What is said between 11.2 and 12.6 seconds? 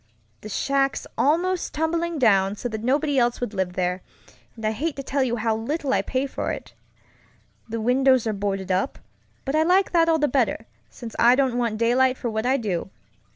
don't want daylight for what I